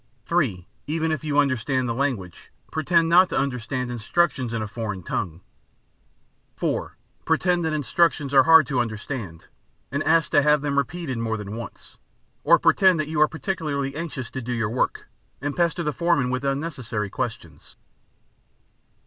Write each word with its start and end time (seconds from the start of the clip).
(3) 0.25 0.67
Even 0.87 1.11
if 1.11 1.23
you 1.23 1.37
understand 1.37 1.87
the 1.87 1.93
language, 1.93 2.51
pretend 2.71 3.07
not 3.07 3.29
to 3.29 3.37
understand 3.37 3.91
instructions 3.91 4.51
in 4.51 4.63
a 4.63 4.67
foreign 4.67 5.03
tongue. 5.03 5.41
(4) 6.57 6.97
Pretend 7.23 7.63
that 7.63 7.71
instructions 7.71 8.33
are 8.33 8.41
hard 8.41 8.65
to 8.65 8.79
understand, 8.79 9.45
and 9.91 10.01
ask 10.01 10.31
to 10.31 10.41
have 10.41 10.61
them 10.63 10.79
repeated 10.79 11.19
more 11.19 11.37
than 11.37 11.55
once. 11.55 11.99
Or 12.43 12.57
pretend 12.57 12.99
that 12.99 13.09
you 13.09 13.21
are 13.21 13.27
particularly 13.27 13.95
anxious 13.95 14.31
to 14.31 14.41
do 14.41 14.53
your 14.53 14.71
work, 14.71 15.05
and 15.39 15.55
pester 15.55 15.83
the 15.83 15.93
foreman 15.93 16.31
with 16.31 16.43
unnecessary 16.43 17.11
questions. 17.11 17.75